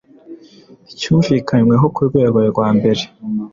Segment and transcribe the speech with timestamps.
[0.99, 3.01] cyumvikanyweho ku rwego rwa mbere